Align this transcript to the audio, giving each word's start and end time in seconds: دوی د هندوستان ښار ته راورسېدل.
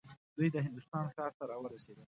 دوی 0.35 0.47
د 0.53 0.57
هندوستان 0.65 1.05
ښار 1.15 1.31
ته 1.37 1.43
راورسېدل. 1.51 2.07